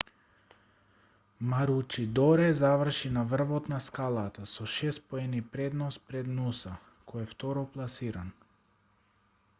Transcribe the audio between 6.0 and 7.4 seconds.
пред нуса кој е